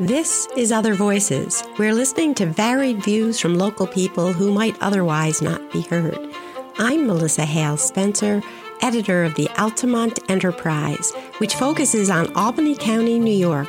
[0.00, 1.62] This is Other Voices.
[1.78, 6.18] We're listening to varied views from local people who might otherwise not be heard.
[6.78, 8.42] I'm Melissa Hale Spencer,
[8.82, 13.68] editor of the Altamont Enterprise, which focuses on Albany County, New York.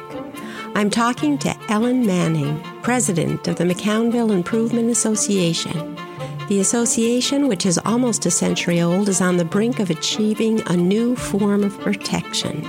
[0.73, 5.95] I'm talking to Ellen Manning, president of the McCownville Improvement Association.
[6.47, 10.75] The association, which is almost a century old, is on the brink of achieving a
[10.75, 12.63] new form of protection,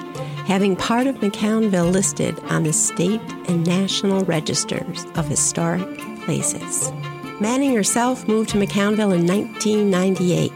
[0.46, 6.93] having part of McCownville listed on the state and national registers of historic places.
[7.40, 10.52] Manning herself moved to McCownville in 1998.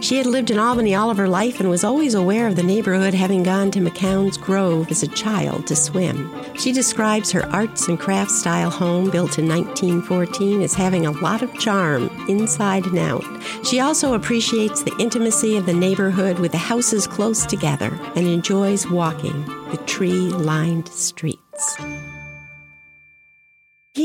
[0.00, 2.62] She had lived in Albany all of her life and was always aware of the
[2.62, 6.30] neighborhood, having gone to McCown's Grove as a child to swim.
[6.56, 11.42] She describes her arts and crafts style home, built in 1914, as having a lot
[11.42, 13.24] of charm inside and out.
[13.64, 18.86] She also appreciates the intimacy of the neighborhood with the houses close together and enjoys
[18.88, 22.15] walking the tree lined streets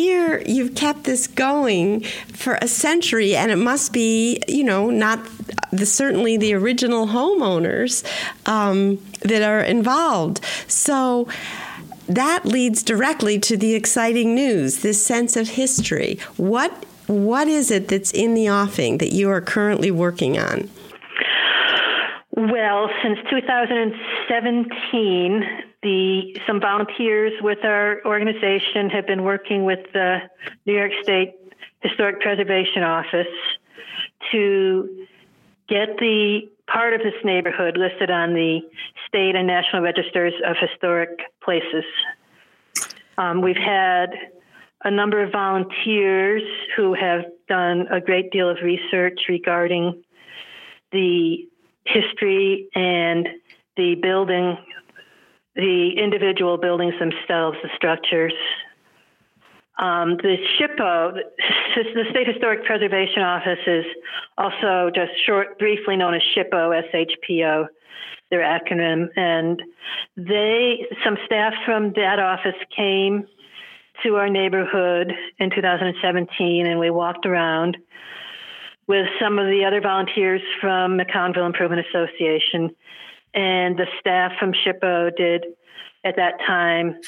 [0.01, 2.01] here you've kept this going
[2.34, 5.20] for a century and it must be you know not
[5.71, 8.03] the certainly the original homeowners
[8.45, 10.43] um, that are involved.
[10.67, 11.27] So
[12.07, 16.20] that leads directly to the exciting news this sense of history.
[16.37, 16.71] What
[17.07, 20.70] what is it that's in the offing that you are currently working on?
[22.35, 30.20] Well since 2017 the some volunteers with our organization have been working with the
[30.65, 31.34] New York State
[31.82, 33.27] Historic Preservation Office
[34.32, 35.07] to
[35.68, 38.60] get the part of this neighborhood listed on the
[39.07, 41.10] state and national registers of historic
[41.43, 41.84] places.
[43.18, 44.12] Um, we've had
[44.84, 46.43] a number of volunteers
[46.76, 50.04] who have done a great deal of research regarding
[50.91, 51.48] the
[51.85, 53.27] history and
[53.77, 54.57] the building
[55.55, 58.34] the individual buildings themselves, the structures.
[59.80, 61.13] Um, the SHPO,
[61.76, 63.85] the State Historic Preservation Office, is
[64.38, 67.67] also just short, briefly known as SHPO, S-H-P-O,
[68.29, 69.07] their acronym.
[69.16, 69.61] And
[70.16, 73.28] they, some staff from that office came
[74.03, 77.78] to our neighborhood in 2017, and we walked around
[78.88, 82.75] with some of the other volunteers from McCownville Improvement Association
[83.33, 85.45] and the staff from SHPO did
[86.03, 86.99] at that time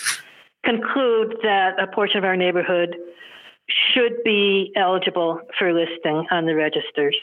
[0.63, 2.95] conclude that a portion of our neighborhood
[3.67, 7.17] should be eligible for listing on the registers.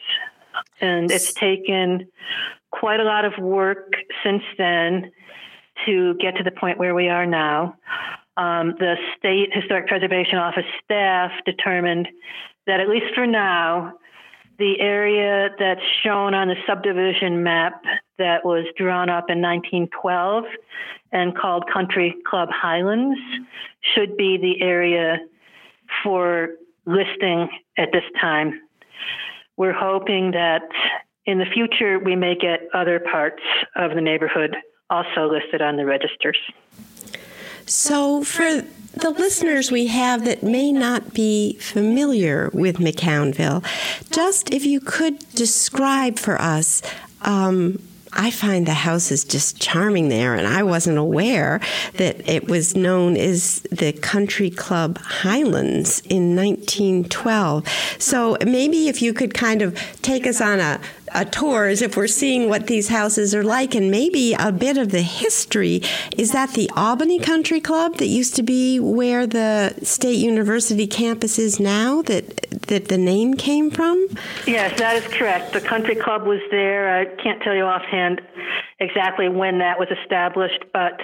[0.81, 2.09] And it's taken
[2.71, 3.93] quite a lot of work
[4.25, 5.11] since then
[5.87, 7.77] to get to the point where we are now.
[8.37, 12.09] Um, the State Historic Preservation Office staff determined
[12.67, 13.95] that, at least for now,
[14.59, 17.83] the area that's shown on the subdivision map
[18.21, 20.45] that was drawn up in 1912
[21.13, 23.19] and called Country Club Highlands
[23.95, 25.19] should be the area
[26.05, 26.51] for
[26.87, 28.61] listing at this time.
[29.57, 30.63] We're hoping that
[31.27, 33.43] in the future we may get other parts
[33.75, 34.57] of the neighborhood
[34.89, 36.39] also listed on the registers.
[37.67, 38.63] So, for
[38.95, 43.65] the listeners we have that may not be familiar with McCownville,
[44.11, 46.83] just if you could describe for us.
[47.23, 47.81] Um,
[48.13, 51.61] I find the house is just charming there, and I wasn't aware
[51.95, 57.67] that it was known as the Country Club Highlands in 1912.
[57.99, 60.81] So maybe if you could kind of take us on a
[61.15, 64.79] a tour as if we're seeing what these houses are like and maybe a bit
[64.79, 65.83] of the history.
[66.17, 71.39] Is that the Albany Country Club that used to be where the State University campus
[71.39, 74.07] is now that that the name came from?
[74.47, 75.53] Yes, that is correct.
[75.53, 77.01] The country club was there.
[77.01, 78.21] I can't tell you offhand
[78.79, 81.01] exactly when that was established, but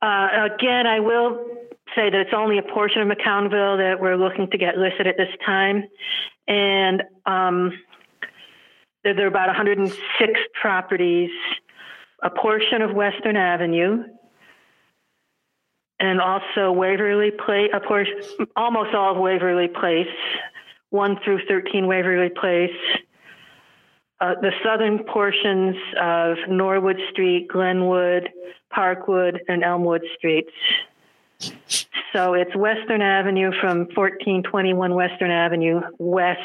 [0.00, 1.38] uh, again, I will
[1.94, 5.16] say that it's only a portion of McCownville that we're looking to get listed at
[5.16, 5.84] this time.
[6.48, 7.72] And um,
[9.04, 11.30] there are about 106 properties,
[12.22, 14.04] a portion of Western Avenue,
[15.98, 18.20] and also Waverly Place, a portion,
[18.56, 20.06] almost all of Waverly Place,
[20.90, 22.70] 1 through 13 Waverly Place,
[24.20, 28.28] uh, the southern portions of Norwood Street, Glenwood,
[28.72, 30.52] Parkwood, and Elmwood Streets.
[32.12, 36.38] So it's Western Avenue from 1421 Western Avenue west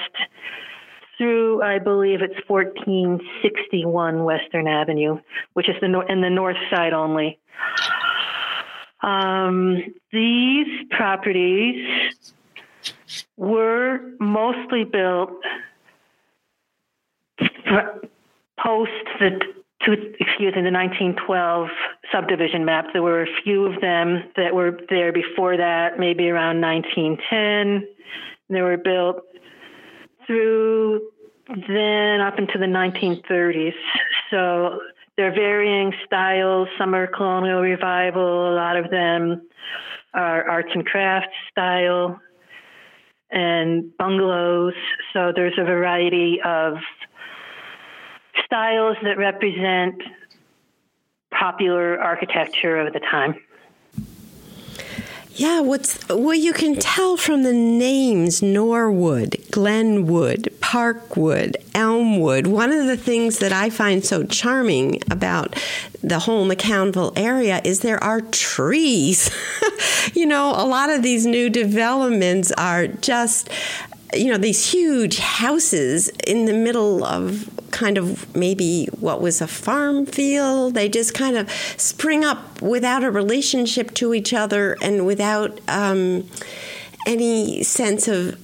[1.18, 5.19] through, I believe it's 1461 Western Avenue,
[5.54, 7.40] which is the no- in the north side only.
[9.02, 12.14] Um, these properties
[13.36, 15.31] were mostly built
[18.60, 19.40] post the
[19.80, 21.70] excuse me, the 1912
[22.12, 22.88] subdivision map.
[22.92, 27.88] There were a few of them that were there before that, maybe around 1910.
[28.50, 29.24] They were built
[30.27, 31.01] through
[31.68, 33.74] then up into the 1930s.
[34.29, 34.81] So
[35.15, 36.68] they're varying styles.
[36.77, 39.47] Some are colonial revival, a lot of them
[40.13, 42.19] are arts and crafts style
[43.31, 44.74] and bungalows.
[45.13, 46.75] So there's a variety of
[48.45, 50.01] styles that represent
[51.31, 53.35] popular architecture of the time.
[55.38, 62.48] Yeah, what's well you can tell from the names Norwood, Glenwood, Parkwood, Elmwood.
[62.48, 65.56] One of the things that I find so charming about
[66.01, 69.30] the whole McCownville area is there are trees.
[70.16, 73.48] you know, a lot of these new developments are just
[74.16, 79.48] you know these huge houses in the middle of kind of maybe what was a
[79.48, 85.06] farm field they just kind of spring up without a relationship to each other and
[85.06, 86.28] without um,
[87.06, 88.38] any sense of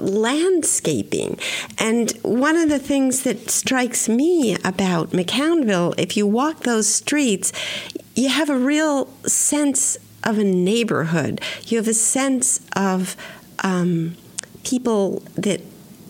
[0.00, 1.38] landscaping.
[1.78, 7.52] And one of the things that strikes me about McCownville, if you walk those streets,
[8.14, 11.40] you have a real sense of a neighborhood.
[11.66, 13.16] You have a sense of
[13.60, 14.16] um,
[14.64, 15.60] people that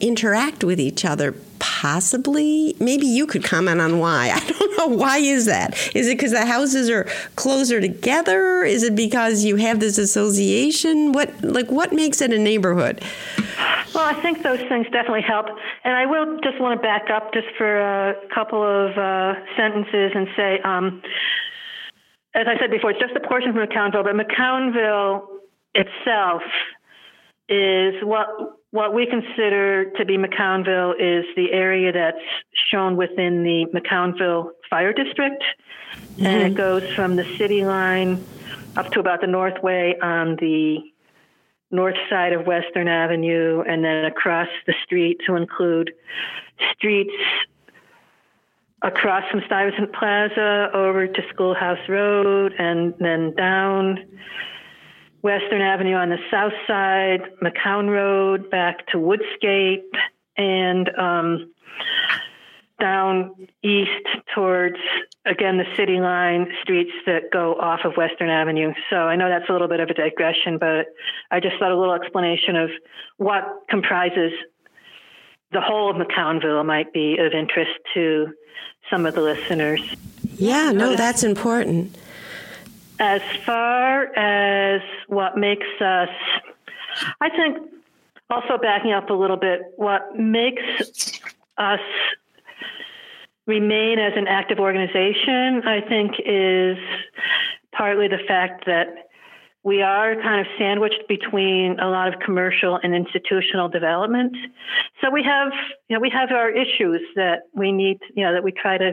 [0.01, 4.31] interact with each other possibly maybe you could comment on why.
[4.35, 5.75] I don't know why is that?
[5.95, 7.05] Is it because the houses are
[7.37, 8.65] closer together?
[8.65, 11.13] Is it because you have this association?
[11.13, 13.03] What like what makes it a neighborhood?
[13.95, 15.47] Well i think those things definitely help.
[15.85, 17.81] And i will just want to back up just for
[18.11, 21.03] a couple of uh, sentences and say um,
[22.35, 25.27] as i said before it's just a portion from mccownville but mccownville
[25.75, 26.43] itself
[27.49, 32.19] is what what we consider to be McCownville is the area that's
[32.71, 36.27] shown within the McCownville Fire District, mm-hmm.
[36.27, 36.57] and it mm-hmm.
[36.57, 38.25] goes from the city line
[38.77, 40.79] up to about the Northway on the
[41.73, 45.93] north side of Western Avenue, and then across the street to include
[46.73, 47.15] streets
[48.83, 54.05] across from Stuyvesant Plaza over to Schoolhouse Road, and then down
[55.23, 59.83] Western Avenue on the south side, McCown Road back to Woodscape,
[60.37, 61.53] and um,
[62.81, 64.77] down east towards
[65.27, 68.73] again the city line streets that go off of Western Avenue.
[68.89, 70.87] So I know that's a little bit of a digression, but
[71.31, 72.71] I just thought a little explanation of
[73.19, 74.33] what comprises
[75.53, 78.29] the whole of McCownville might be of interest to
[78.89, 79.81] some of the listeners.
[80.37, 81.97] Yeah, no, that's important.
[83.01, 86.11] As far as what makes us,
[87.21, 87.57] I think,
[88.29, 90.63] also backing up a little bit, what makes
[91.57, 91.81] us
[93.47, 96.77] remain as an active organization, I think, is
[97.73, 99.09] partly the fact that
[99.63, 104.37] we are kind of sandwiched between a lot of commercial and institutional development.
[105.01, 105.53] So we have,
[105.89, 108.93] you know, we have our issues that we need, you know, that we try to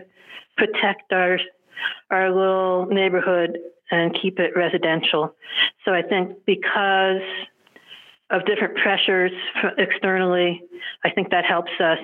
[0.57, 1.39] protect our
[2.09, 3.59] our little neighborhood
[3.91, 5.35] and keep it residential.
[5.85, 7.21] So I think because
[8.29, 9.31] of different pressures
[9.77, 10.61] externally,
[11.03, 11.99] I think that helps us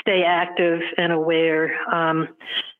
[0.00, 1.78] stay active and aware.
[1.94, 2.28] Um,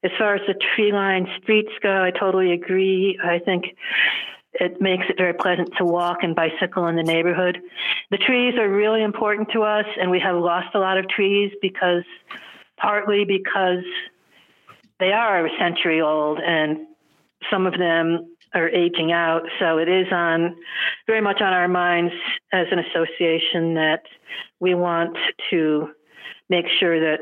[0.05, 3.19] as far as the tree line streets go, I totally agree.
[3.25, 3.65] I think
[4.55, 7.61] it makes it very pleasant to walk and bicycle in the neighborhood.
[8.11, 11.53] The trees are really important to us, and we have lost a lot of trees
[11.61, 12.05] because
[12.77, 13.85] partly because
[14.99, 16.87] they are a century old and
[17.51, 19.43] some of them are aging out.
[19.59, 20.57] So it is on
[21.07, 22.13] very much on our minds
[22.53, 24.03] as an association that
[24.61, 25.17] we want
[25.51, 25.91] to
[26.49, 27.21] make sure that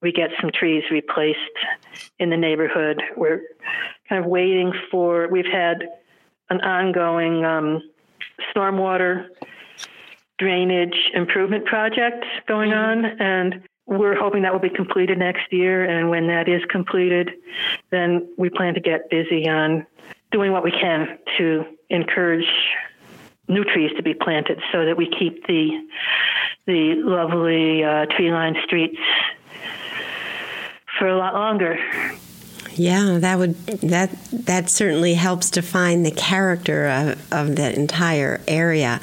[0.00, 1.38] we get some trees replaced
[2.18, 3.02] in the neighborhood.
[3.16, 3.42] We're
[4.08, 5.88] kind of waiting for, we've had
[6.50, 7.82] an ongoing um,
[8.54, 9.28] stormwater
[10.38, 13.04] drainage improvement project going mm-hmm.
[13.04, 15.84] on, and we're hoping that will be completed next year.
[15.84, 17.30] And when that is completed,
[17.90, 19.86] then we plan to get busy on
[20.30, 22.46] doing what we can to encourage
[23.48, 25.70] new trees to be planted so that we keep the
[26.64, 28.98] the lovely uh, tree lined streets
[30.98, 31.76] for a lot longer.
[32.74, 39.00] Yeah, that would that that certainly helps define the character of, of the entire area.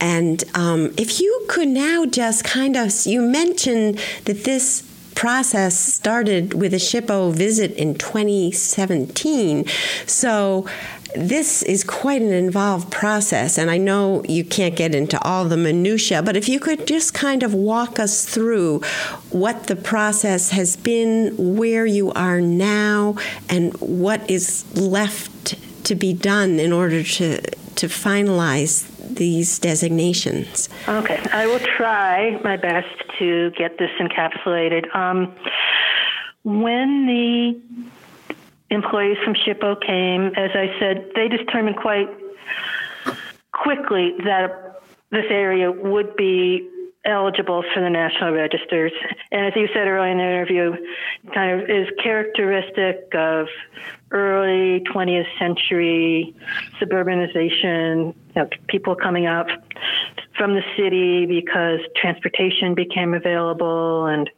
[0.00, 4.82] And um, if you could now just kind of, you mentioned that this
[5.14, 9.66] process started with a SHPO visit in 2017.
[10.06, 10.66] So,
[11.14, 15.56] this is quite an involved process, and I know you can't get into all the
[15.56, 18.82] minutiae, but if you could just kind of walk us through
[19.30, 23.16] what the process has been, where you are now,
[23.48, 28.86] and what is left to be done in order to, to finalize
[29.16, 30.68] these designations.
[30.88, 32.88] Okay, I will try my best
[33.18, 34.94] to get this encapsulated.
[34.94, 35.34] Um,
[36.44, 37.60] when the
[38.70, 42.08] employees from SHPO came, as I said, they determined quite
[43.52, 46.68] quickly that this area would be
[47.04, 48.92] eligible for the national registers.
[49.30, 50.76] And as you said earlier in the interview,
[51.34, 53.46] kind of is characteristic of
[54.10, 56.34] early 20th century
[56.80, 59.48] suburbanization, you know, people coming up
[60.36, 64.30] from the city because transportation became available and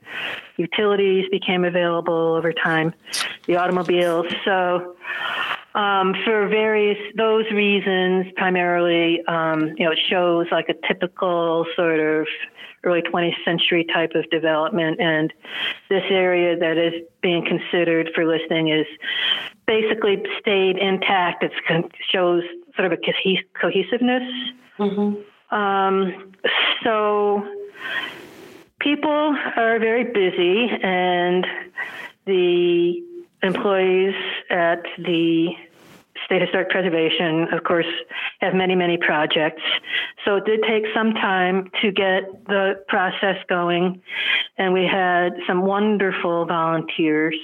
[0.57, 2.93] utilities became available over time,
[3.47, 4.27] the automobiles.
[4.45, 4.97] So,
[5.75, 12.01] um, for various those reasons, primarily, um, you know, it shows like a typical sort
[12.01, 12.27] of
[12.83, 15.33] early 20th century type of development, and
[15.89, 18.87] this area that is being considered for listing is
[19.71, 21.45] basically stayed intact.
[21.45, 21.53] It
[22.13, 22.43] shows
[22.75, 22.97] sort of a
[23.61, 24.27] cohesiveness.
[24.81, 25.55] Mm-hmm.
[25.55, 26.33] Um,
[26.83, 27.47] so
[28.81, 31.47] people are very busy, and
[32.27, 33.01] the
[33.45, 34.15] employees
[34.51, 35.51] at the
[36.31, 37.89] State Historic Preservation, of course,
[38.41, 39.63] have many, many projects.
[40.25, 44.01] So it did take some time to get the process going.
[44.57, 47.35] And we had some wonderful volunteers,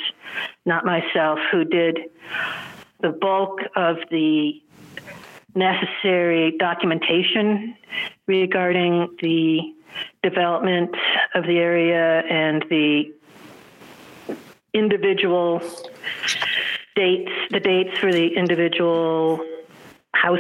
[0.66, 1.98] not myself, who did
[3.00, 4.62] the bulk of the
[5.56, 7.76] necessary documentation
[8.28, 9.62] regarding the
[10.22, 10.94] development
[11.34, 13.12] of the area and the
[14.72, 15.60] individual
[16.96, 19.44] dates, the dates for the individual
[20.14, 20.38] house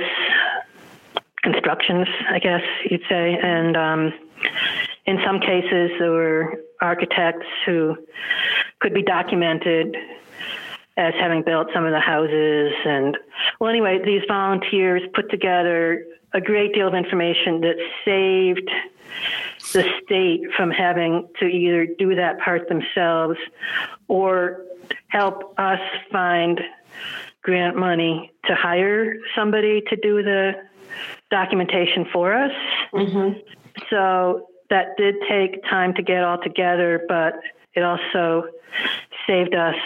[1.42, 3.38] constructions, I guess you'd say.
[3.40, 4.12] And um,
[5.04, 7.96] in some cases, there were architects who
[8.80, 9.96] could be documented
[10.96, 12.72] as having built some of the houses.
[12.84, 13.16] And
[13.60, 18.70] well, anyway, these volunteers put together a great deal of information that saved
[19.72, 23.38] the state from having to either do that part themselves
[24.08, 24.62] or
[25.08, 26.60] help us find
[27.42, 30.52] grant money to hire somebody to do the
[31.30, 32.52] documentation for us.
[32.92, 33.38] Mm-hmm.
[33.90, 37.34] So that did take time to get all together, but
[37.74, 38.48] it also
[39.26, 39.76] saved us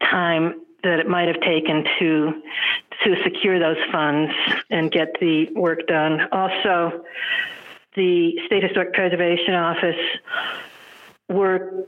[0.00, 2.42] time that it might have taken to
[3.04, 4.32] to secure those funds
[4.70, 6.20] and get the work done.
[6.32, 7.04] Also,
[7.94, 9.96] the State Historic Preservation Office
[11.28, 11.86] were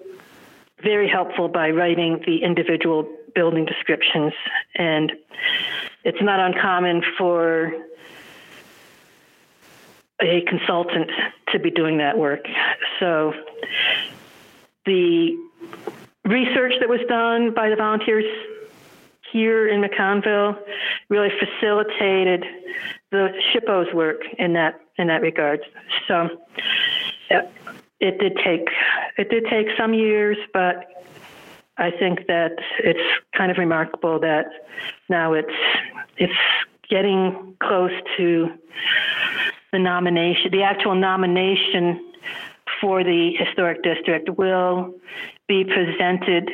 [0.82, 4.32] very helpful by writing the individual building descriptions.
[4.74, 5.12] And
[6.04, 7.72] it's not uncommon for
[10.20, 11.10] a consultant
[11.52, 12.44] to be doing that work.
[12.98, 13.32] So
[14.84, 15.36] the
[16.24, 18.24] research that was done by the volunteers
[19.32, 20.58] here in McCownville
[21.08, 22.44] really facilitated
[23.10, 25.60] the SHPO's work in that in that regard.
[26.06, 26.28] So
[28.00, 28.68] it did take
[29.18, 30.86] it did take some years, but
[31.76, 33.00] I think that it's
[33.36, 34.46] kind of remarkable that
[35.08, 35.52] now it's
[36.16, 36.32] it's
[36.88, 38.50] getting close to
[39.72, 40.50] the nomination.
[40.50, 42.12] The actual nomination
[42.80, 44.94] for the historic district will
[45.46, 46.50] be presented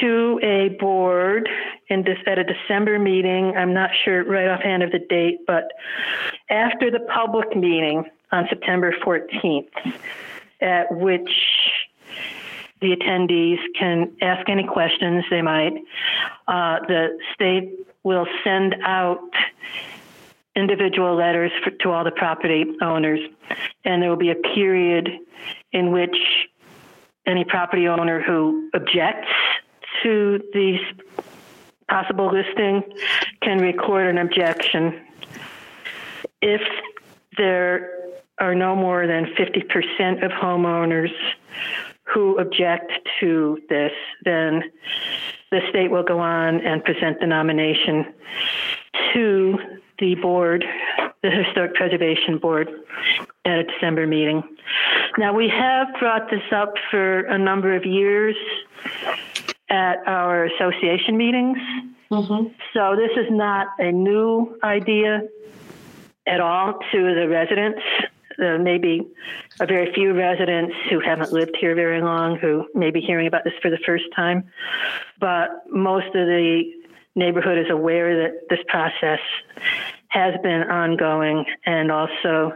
[0.00, 1.48] to a board
[1.88, 3.56] in this at a December meeting.
[3.56, 5.70] I'm not sure right offhand of the date, but
[6.50, 9.68] after the public meeting on September 14th,
[10.60, 11.30] at which
[12.80, 15.74] the attendees can ask any questions they might.
[16.46, 17.72] Uh, the state
[18.02, 19.30] will send out
[20.54, 23.20] individual letters for, to all the property owners,
[23.84, 25.08] and there will be a period
[25.72, 26.16] in which
[27.26, 29.28] any property owner who objects
[30.02, 30.80] to these
[31.88, 32.82] possible listing
[33.42, 35.00] can record an objection.
[36.40, 36.62] If
[37.36, 37.97] there
[38.40, 41.12] are no more than 50% of homeowners
[42.04, 43.92] who object to this,
[44.24, 44.62] then
[45.50, 48.14] the state will go on and present the nomination
[49.12, 49.58] to
[49.98, 50.64] the board,
[51.22, 52.68] the Historic Preservation Board,
[53.44, 54.42] at a December meeting.
[55.16, 58.36] Now, we have brought this up for a number of years
[59.68, 61.58] at our association meetings.
[62.10, 62.52] Mm-hmm.
[62.72, 65.22] So, this is not a new idea
[66.26, 67.80] at all to the residents
[68.42, 69.06] uh, maybe
[69.60, 73.44] a very few residents who haven't lived here very long who may be hearing about
[73.44, 74.50] this for the first time.
[75.18, 76.62] But most of the
[77.14, 79.20] neighborhood is aware that this process
[80.08, 82.52] has been ongoing and also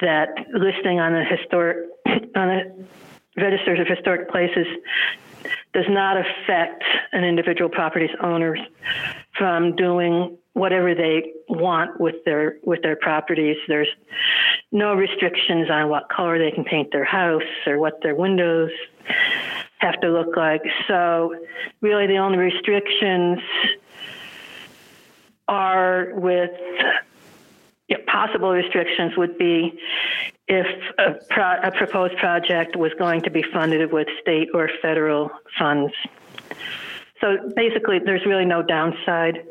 [0.00, 2.86] that listing on the historic on the
[3.36, 4.66] registers of historic places
[5.78, 6.82] does not affect
[7.12, 8.58] an individual property's owners
[9.36, 13.56] from doing whatever they want with their with their properties.
[13.68, 13.88] There's
[14.72, 18.70] no restrictions on what color they can paint their house or what their windows
[19.78, 20.62] have to look like.
[20.88, 21.36] So
[21.80, 23.38] really the only restrictions
[25.46, 26.50] are with
[28.06, 29.78] possible restrictions would be
[30.48, 30.66] if
[30.98, 35.92] a, pro- a, proposed project was going to be funded with state or federal funds.
[37.20, 39.44] So basically, there's really no downside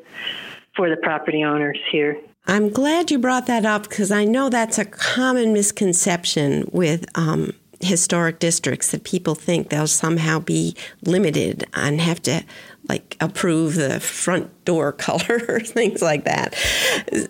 [0.75, 2.18] for the property owners here.
[2.48, 7.51] I'm glad you brought that up because I know that's a common misconception with um,
[7.82, 12.44] historic districts that people think they'll somehow be limited and have to
[12.88, 16.56] like approve the front door color or things like that.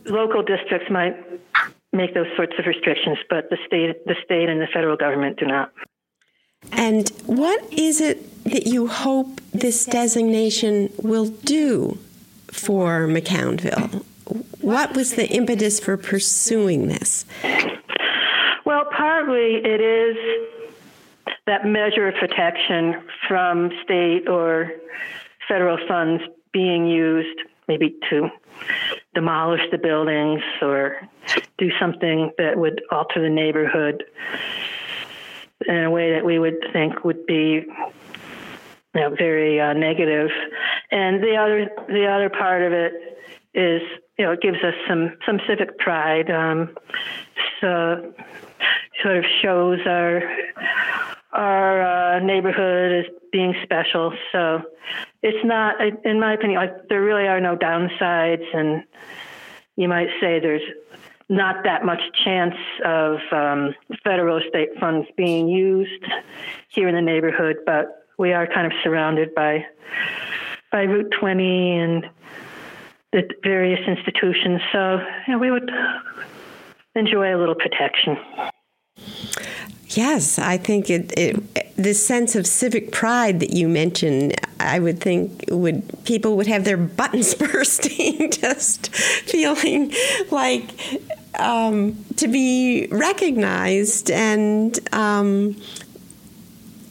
[0.06, 1.16] Local districts might
[1.94, 5.46] make those sorts of restrictions, but the state, the state and the federal government do
[5.46, 5.72] not.
[6.72, 11.98] And what is it that you hope this designation will do
[12.48, 14.04] for McCownville?
[14.62, 17.26] What was the impetus for pursuing this?
[18.66, 20.18] Well, partly it is
[21.46, 24.72] that measure of protection from state or
[25.48, 28.30] federal funds being used maybe to
[29.18, 30.96] demolish the buildings or
[31.58, 34.04] do something that would alter the neighborhood
[35.68, 40.30] in a way that we would think would be you know, very uh, negative.
[40.92, 42.94] And the other the other part of it
[43.56, 43.82] is
[44.20, 46.30] you know it gives us some some civic pride.
[46.30, 46.78] Um,
[47.60, 48.14] so
[49.02, 50.22] sort of shows our
[51.34, 54.14] our uh, neighborhood as being special.
[54.32, 54.62] So
[55.22, 58.84] it's not, in my opinion, like there really are no downsides, and
[59.76, 60.62] you might say there's
[61.30, 62.56] not that much chance
[62.86, 66.06] of um, federal state funds being used
[66.70, 69.66] here in the neighborhood, but we are kind of surrounded by
[70.72, 72.10] by Route 20 and
[73.14, 74.62] the various institutions.
[74.72, 75.72] So you know, we would
[76.96, 78.18] enjoy a little protection.
[79.98, 85.00] Yes, I think it, it this sense of civic pride that you mentioned, I would
[85.00, 89.92] think would people would have their buttons bursting, just feeling
[90.30, 90.70] like
[91.40, 95.60] um, to be recognized and um,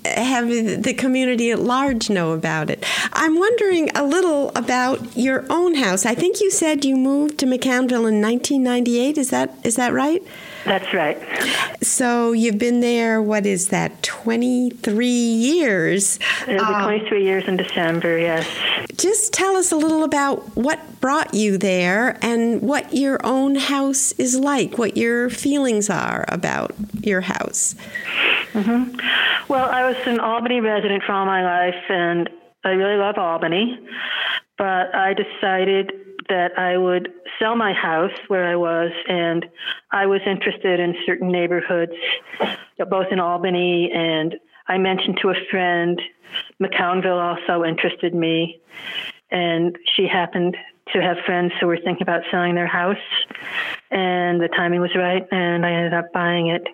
[0.05, 2.85] have the community at large know about it.
[3.13, 6.05] I'm wondering a little about your own house.
[6.05, 9.17] I think you said you moved to McCownville in 1998.
[9.17, 10.25] Is that is that right?
[10.67, 11.17] That's right.
[11.81, 16.19] So you've been there, what is that, 23 years?
[16.49, 18.49] It'll um, 23 years in December, yes.
[18.97, 24.11] Just tell us a little about what brought you there and what your own house
[24.13, 27.77] is like, what your feelings are about your house.
[28.53, 28.99] Mm-hmm.
[29.47, 32.29] Well, I was an Albany resident for all my life, and
[32.65, 33.79] I really love Albany,
[34.59, 35.93] but I decided
[36.29, 39.47] that I would sell my house where I was, and
[39.91, 41.93] I was interested in certain neighborhoods,
[42.91, 44.37] both in Albany and
[44.69, 46.01] I mentioned to a friend,
[46.61, 48.61] McCownville also interested me,
[49.31, 50.57] and she happened
[50.93, 52.97] to have friends who were thinking about selling their house,
[53.91, 56.67] and the timing was right, and I ended up buying it.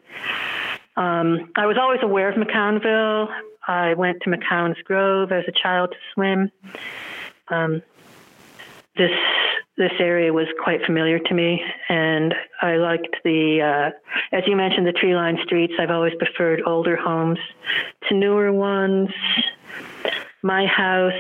[0.97, 3.29] Um, I was always aware of McCownville.
[3.67, 6.51] I went to McCown's Grove as a child to swim.
[7.49, 7.83] Um,
[8.97, 9.11] this
[9.79, 14.87] this area was quite familiar to me, and I liked the, uh, as you mentioned,
[14.87, 15.73] the tree lined streets.
[15.79, 17.39] I've always preferred older homes
[18.09, 19.09] to newer ones.
[20.43, 21.13] My house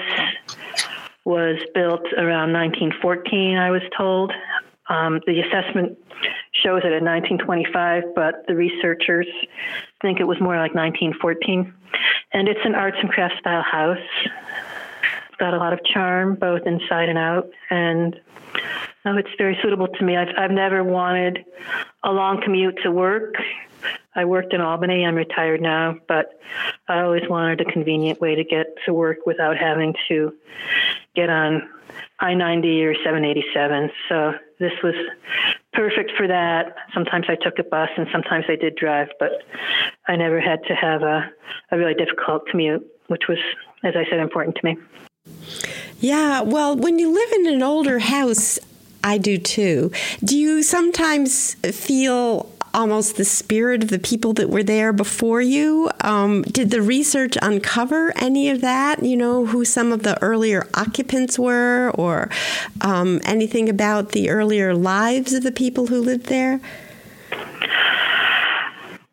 [1.24, 4.32] was built around 1914, I was told.
[4.88, 5.96] Um, the assessment
[6.52, 9.26] shows it in 1925, but the researchers
[10.02, 11.72] think it was more like 1914.
[12.35, 13.98] And it's an arts and crafts style house
[15.42, 18.14] got a lot of charm both inside and out, and
[19.05, 20.16] oh, it's very suitable to me.
[20.16, 21.44] I've I've never wanted
[22.05, 23.35] a long commute to work.
[24.14, 25.05] I worked in Albany.
[25.05, 26.40] I'm retired now, but
[26.87, 30.33] I always wanted a convenient way to get to work without having to
[31.16, 31.68] get on
[32.20, 33.90] I 90 or 787.
[34.09, 34.94] So this was
[35.72, 36.76] perfect for that.
[36.94, 39.33] Sometimes I took a bus and sometimes I did drive, but
[40.07, 41.28] I never had to have a,
[41.72, 43.38] a really difficult commute, which was,
[43.83, 44.76] as I said, important to me.
[46.02, 48.58] Yeah, well, when you live in an older house,
[49.04, 49.92] I do too.
[50.24, 55.90] Do you sometimes feel almost the spirit of the people that were there before you.
[56.00, 59.04] Um, did the research uncover any of that?
[59.04, 62.30] You know, who some of the earlier occupants were, or
[62.80, 66.60] um, anything about the earlier lives of the people who lived there?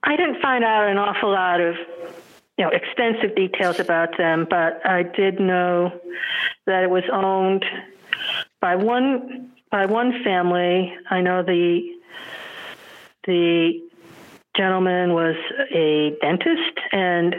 [0.04, 1.76] I didn't find out an awful lot of
[2.60, 5.94] you know extensive details about them, but I did know
[6.66, 7.64] that it was owned
[8.60, 10.94] by one by one family.
[11.10, 11.82] I know the
[13.26, 13.82] the
[14.58, 15.38] gentleman was
[15.74, 17.38] a dentist, and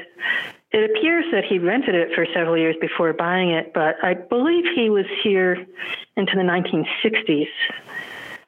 [0.72, 3.74] it appears that he rented it for several years before buying it.
[3.74, 5.66] But I believe he was here
[6.16, 7.48] into the 1960s.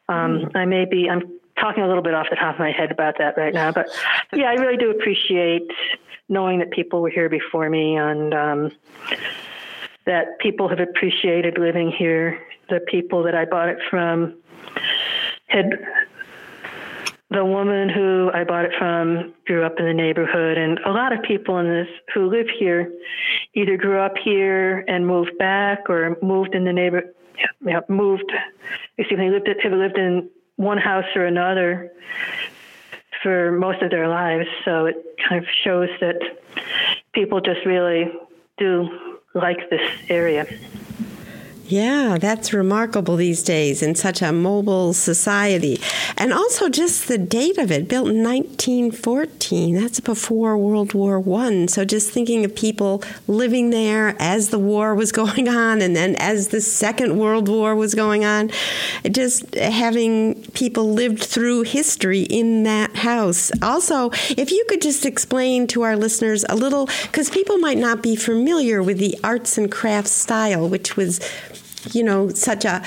[0.08, 0.56] Um, mm.
[0.56, 1.10] I may be.
[1.10, 3.72] I'm talking a little bit off the top of my head about that right now,
[3.72, 3.88] but
[4.32, 5.70] yeah, I really do appreciate
[6.32, 8.72] knowing that people were here before me and um,
[10.06, 12.40] that people have appreciated living here.
[12.70, 14.38] The people that I bought it from
[15.48, 15.70] had
[17.30, 21.12] the woman who I bought it from grew up in the neighborhood, and a lot
[21.12, 22.92] of people in this who live here
[23.54, 27.14] either grew up here and moved back, or moved in the neighbor,
[27.88, 28.32] moved.
[28.96, 31.92] Excuse me, lived have lived in one house or another
[33.22, 34.48] for most of their lives.
[34.64, 34.96] So it
[35.28, 36.20] kind of shows that
[37.12, 38.12] people just really
[38.58, 40.46] do like this area.
[41.68, 45.80] Yeah, that's remarkable these days in such a mobile society.
[46.18, 49.76] And also just the date of it, built in 1914.
[49.76, 51.68] That's before World War One.
[51.68, 56.16] So just thinking of people living there as the war was going on and then
[56.16, 58.50] as the Second World War was going on,
[59.10, 63.50] just having people lived through history in that house.
[63.62, 68.02] Also, if you could just explain to our listeners a little, because people might not
[68.02, 71.20] be familiar with the arts and crafts style, which was
[71.92, 72.82] you know, such a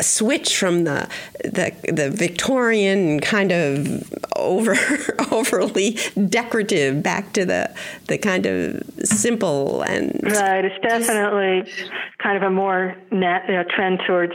[0.00, 1.08] switch from the
[1.44, 4.02] the, the Victorian kind of
[4.36, 4.76] over
[5.30, 5.96] overly
[6.28, 7.72] decorative back to the
[8.08, 10.64] the kind of simple and right.
[10.64, 11.72] It's definitely
[12.18, 14.34] kind of a more nat, you know, trend towards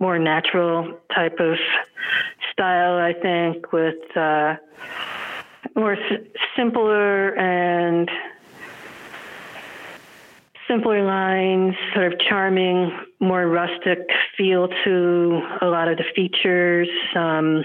[0.00, 1.56] more natural type of
[2.52, 2.96] style.
[2.98, 4.56] I think with uh,
[5.76, 8.10] more s- simpler and
[10.72, 13.98] simpler lines, sort of charming, more rustic
[14.38, 16.88] feel to a lot of the features.
[17.14, 17.62] Um,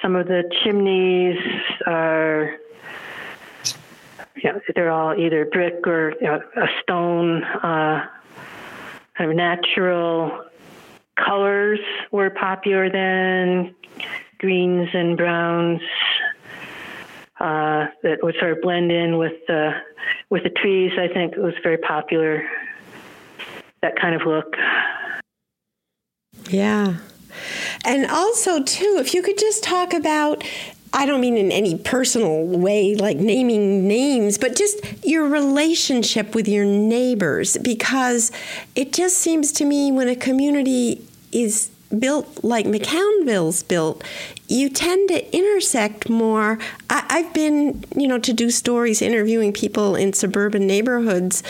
[0.00, 1.38] some of the chimneys
[1.84, 2.54] are,
[4.44, 7.42] know, they're all either brick or you know, a stone.
[7.42, 8.06] Uh,
[9.18, 10.44] kind of natural
[11.16, 11.80] colors
[12.12, 13.74] were popular then,
[14.38, 15.80] greens and browns
[17.40, 19.72] uh, that would sort of blend in with the
[20.30, 20.92] with the trees.
[20.98, 22.48] I think it was very popular.
[23.82, 24.54] That kind of look.
[26.50, 26.96] Yeah,
[27.84, 30.44] and also too, if you could just talk about.
[30.92, 36.48] I don't mean in any personal way, like naming names, but just your relationship with
[36.48, 38.32] your neighbors, because
[38.74, 44.02] it just seems to me when a community is built like McCownville's built,
[44.48, 46.58] you tend to intersect more.
[46.88, 51.42] I, have been, you know, to do stories interviewing people in suburban neighborhoods,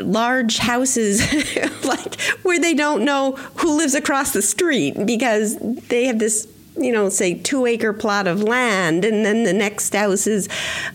[0.00, 1.20] large houses,
[1.84, 5.56] like where they don't know who lives across the street because
[5.88, 6.46] they have this
[6.80, 10.48] you know, say two acre plot of land, and then the next house is,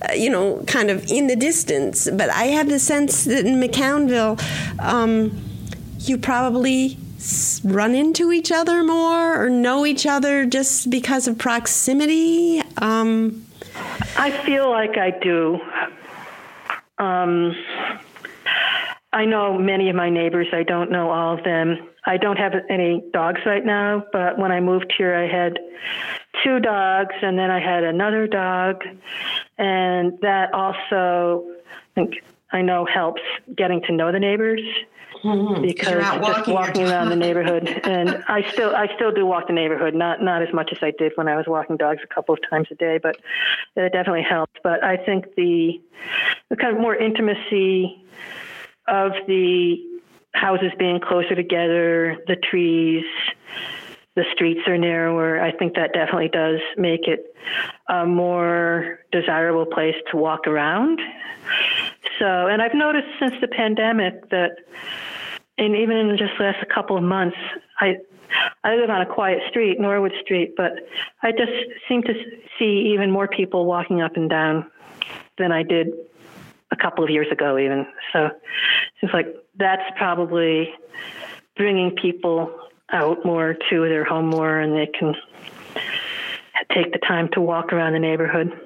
[0.09, 2.09] uh, you know, kind of in the distance.
[2.11, 4.41] But I have the sense that in McCownville,
[4.79, 5.37] um,
[5.99, 6.97] you probably
[7.63, 12.61] run into each other more or know each other just because of proximity?
[12.77, 13.45] Um,
[14.17, 15.59] I feel like I do.
[16.97, 17.55] Um,
[19.11, 20.47] I know many of my neighbors.
[20.53, 21.87] I don't know all of them.
[22.05, 25.57] I don't have any dogs right now, but when I moved here, I had
[26.43, 28.83] two dogs, and then I had another dog,
[29.57, 33.21] and that also I think I know helps
[33.55, 34.61] getting to know the neighbors
[35.23, 35.61] mm-hmm.
[35.61, 39.93] because just walking around the neighborhood, and I still I still do walk the neighborhood,
[39.93, 42.39] not not as much as I did when I was walking dogs a couple of
[42.49, 43.17] times a day, but
[43.75, 44.53] it definitely helps.
[44.63, 45.81] But I think the
[46.49, 48.03] the kind of more intimacy
[48.87, 49.77] of the
[50.33, 53.05] houses being closer together, the trees,
[54.15, 55.41] the streets are narrower.
[55.41, 57.35] I think that definitely does make it
[57.89, 60.99] a more desirable place to walk around.
[62.19, 64.57] So, and I've noticed since the pandemic that
[65.57, 67.37] and even in just the last couple of months,
[67.79, 67.97] I
[68.63, 70.73] I live on a quiet street, Norwood Street, but
[71.21, 71.51] I just
[71.87, 72.13] seem to
[72.57, 74.69] see even more people walking up and down
[75.37, 75.93] than I did
[76.71, 77.85] a couple of years ago, even.
[78.11, 78.31] So
[79.01, 80.73] it's like that's probably
[81.55, 82.59] bringing people
[82.91, 85.15] out more to their home more, and they can
[86.73, 88.64] take the time to walk around the neighborhood.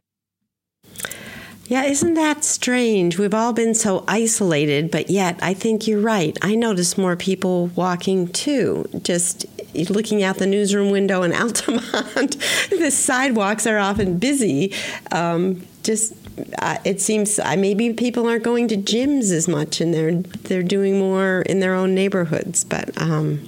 [1.69, 3.19] Yeah, isn't that strange?
[3.19, 6.35] We've all been so isolated, but yet I think you're right.
[6.41, 8.89] I notice more people walking too.
[9.03, 9.45] Just
[9.91, 12.37] looking out the newsroom window in Altamont,
[12.71, 14.73] the sidewalks are often busy.
[15.11, 16.15] Um, just
[16.57, 20.63] uh, it seems uh, maybe people aren't going to gyms as much, and they're they're
[20.63, 22.63] doing more in their own neighborhoods.
[22.63, 23.47] But um,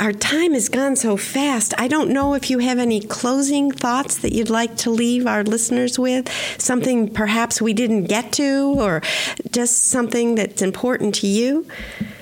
[0.00, 1.74] our time has gone so fast.
[1.78, 5.42] I don't know if you have any closing thoughts that you'd like to leave our
[5.42, 9.02] listeners with, something perhaps we didn't get to, or
[9.50, 11.66] just something that's important to you.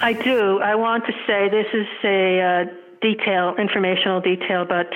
[0.01, 0.61] I do.
[0.61, 2.65] I want to say this is a uh,
[3.01, 4.89] detail, informational detail, but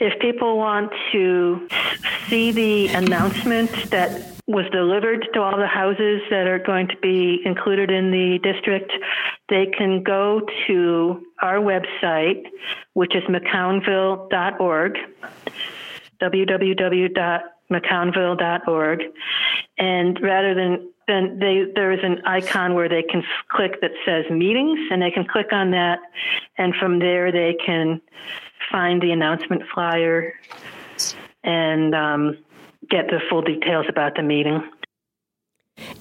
[0.00, 1.68] if people want to
[2.28, 7.40] see the announcement that was delivered to all the houses that are going to be
[7.44, 8.92] included in the district,
[9.48, 12.44] they can go to our website,
[12.92, 14.98] which is mccownville.org,
[16.20, 19.02] www.mccownville.org,
[19.78, 24.24] and rather than then they, there is an icon where they can click that says
[24.30, 26.00] meetings, and they can click on that,
[26.58, 28.00] and from there they can
[28.70, 30.32] find the announcement flyer
[31.42, 32.38] and um,
[32.88, 34.62] get the full details about the meeting.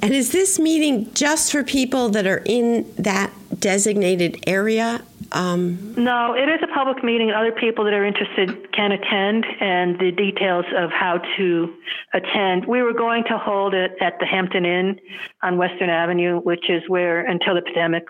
[0.02, 5.02] And is this meeting just for people that are in that designated area?
[5.34, 7.32] Um, no, it is a public meeting.
[7.32, 11.74] Other people that are interested can attend, and the details of how to
[12.14, 12.66] attend.
[12.66, 15.00] We were going to hold it at the Hampton Inn
[15.42, 18.06] on Western Avenue, which is where, until the pandemic,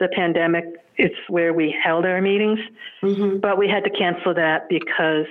[0.00, 0.64] the pandemic,
[0.96, 2.60] it's where we held our meetings.
[3.02, 3.38] Mm-hmm.
[3.38, 5.26] But we had to cancel that because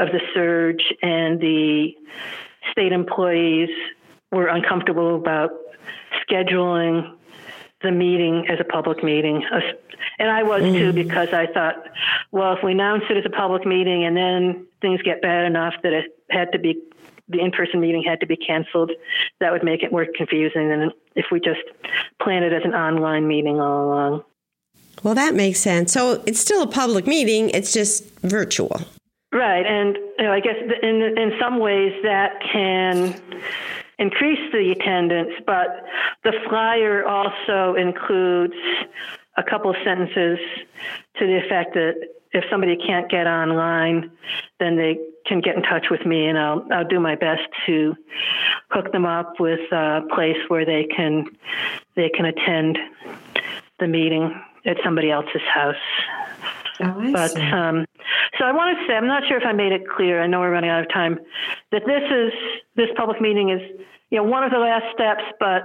[0.00, 1.94] of the surge and the
[2.72, 3.70] state employees
[4.32, 5.50] were uncomfortable about
[6.28, 7.16] scheduling
[7.82, 9.44] the meeting as a public meeting.
[10.18, 10.94] And I was too, mm.
[10.94, 11.76] because I thought,
[12.30, 15.74] well, if we announce it as a public meeting and then things get bad enough
[15.82, 16.80] that it had to be,
[17.28, 18.92] the in person meeting had to be canceled,
[19.40, 21.60] that would make it more confusing than if we just
[22.20, 24.24] plan it as an online meeting all along.
[25.02, 25.92] Well, that makes sense.
[25.92, 28.80] So it's still a public meeting, it's just virtual.
[29.32, 29.64] Right.
[29.64, 33.20] And you know, I guess in, in some ways that can
[34.00, 35.84] increase the attendance, but
[36.24, 38.54] the flyer also includes
[39.36, 40.38] a couple of sentences
[41.18, 41.94] to the effect that
[42.32, 44.10] if somebody can't get online,
[44.58, 47.94] then they can get in touch with me, and I'll I'll do my best to
[48.70, 51.26] hook them up with a place where they can
[51.96, 52.78] they can attend
[53.78, 54.34] the meeting
[54.64, 55.74] at somebody else's house.
[56.82, 57.84] Oh, but um,
[58.38, 60.22] so I want to say, I'm not sure if I made it clear.
[60.22, 61.18] I know we're running out of time.
[61.72, 62.32] That this is
[62.76, 63.60] this public meeting is
[64.10, 65.62] you know one of the last steps, but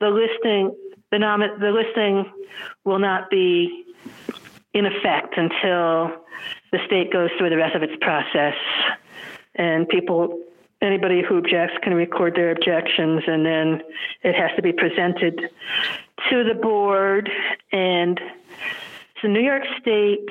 [0.00, 0.74] the listing
[1.10, 1.18] the
[1.58, 2.30] the listing
[2.84, 3.84] will not be
[4.72, 6.12] in effect until
[6.72, 8.54] the state goes through the rest of its process,
[9.54, 10.40] and people
[10.82, 13.82] anybody who objects can record their objections, and then
[14.22, 15.50] it has to be presented
[16.30, 17.30] to the board.
[17.72, 18.20] And
[19.22, 20.28] the New York State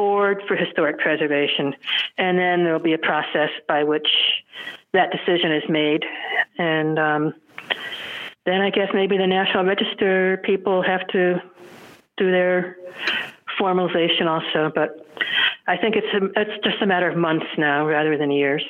[0.00, 1.74] Board for Historic Preservation,
[2.16, 4.08] and then there will be a process by which
[4.94, 6.06] that decision is made,
[6.56, 7.34] and um,
[8.46, 11.42] then I guess maybe the National Register people have to
[12.16, 12.78] do their
[13.60, 14.72] formalization also.
[14.74, 15.06] But
[15.66, 18.64] I think it's a, it's just a matter of months now rather than years.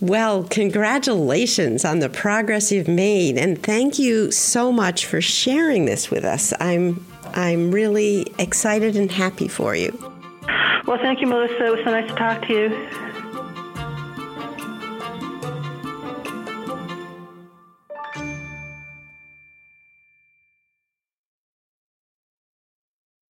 [0.00, 6.10] Well, congratulations on the progress you've made, and thank you so much for sharing this
[6.10, 6.54] with us.
[6.58, 9.96] I'm I'm really excited and happy for you.
[10.86, 11.66] Well, thank you, Melissa.
[11.66, 13.07] It was so nice to talk to you.